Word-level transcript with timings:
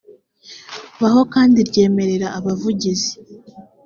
baho 1.01 1.21
kandi 1.33 1.57
ryemerera 1.69 2.27
abavugizi 2.37 3.13